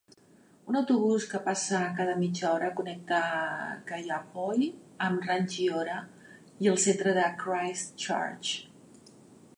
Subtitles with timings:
[0.71, 3.19] Un autobús que passa cada mitja hora connecta
[3.91, 4.67] Kaiapoi
[5.09, 6.01] amb Rangiora
[6.65, 8.55] i el centre de Christchurch.